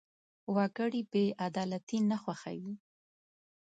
[0.55, 2.75] وګړي بېعدالتي نه خوښوي.